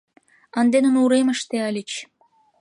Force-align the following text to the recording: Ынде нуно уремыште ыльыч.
Ынде 0.59 0.77
нуно 0.85 0.99
уремыште 1.05 1.57
ыльыч. 1.69 1.91